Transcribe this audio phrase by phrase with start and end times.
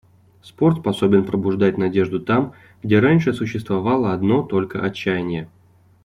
[0.41, 5.47] Спорт способен пробуждать надежду там, где раньше существовало одно только отчаяние.